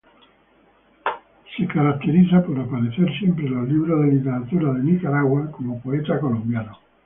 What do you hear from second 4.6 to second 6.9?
de nicaragua como poeta colombiano.